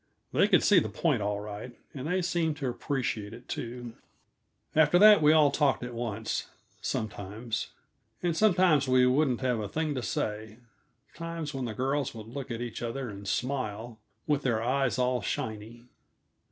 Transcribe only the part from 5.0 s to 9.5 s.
we all talked at once, sometimes; and sometimes we wouldn't